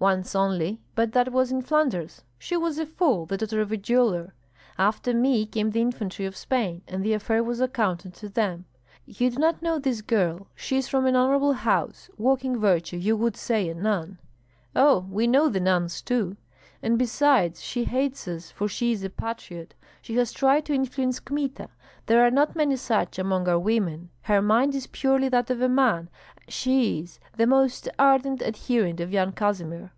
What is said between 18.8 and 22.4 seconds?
is a patriot. She has tried to influence Kmita. There are